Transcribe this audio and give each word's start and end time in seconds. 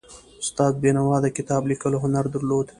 استاد 0.43 0.73
بینوا 0.81 1.17
د 1.21 1.27
کتاب 1.37 1.61
لیکلو 1.71 1.97
هنر 2.03 2.25
درلود. 2.33 2.67